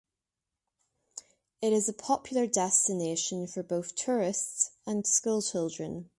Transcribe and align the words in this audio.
It 1.61 1.71
is 1.73 1.87
a 1.87 1.93
popular 1.93 2.47
destination 2.47 3.45
for 3.45 3.61
both 3.61 3.93
tourists 3.93 4.71
and 4.87 5.05
schoolchildren. 5.05 6.09